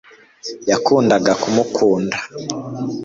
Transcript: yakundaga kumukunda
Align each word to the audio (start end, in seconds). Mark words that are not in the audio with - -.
yakundaga 0.69 1.31
kumukunda 1.41 2.17